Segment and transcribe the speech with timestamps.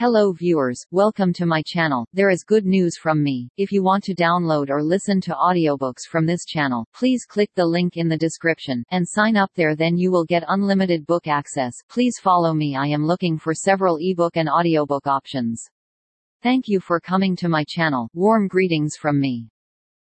[0.00, 2.06] Hello viewers, welcome to my channel.
[2.12, 3.48] There is good news from me.
[3.56, 7.66] If you want to download or listen to audiobooks from this channel, please click the
[7.66, 11.74] link in the description and sign up there then you will get unlimited book access.
[11.90, 12.76] Please follow me.
[12.76, 15.68] I am looking for several ebook and audiobook options.
[16.44, 18.08] Thank you for coming to my channel.
[18.14, 19.48] Warm greetings from me.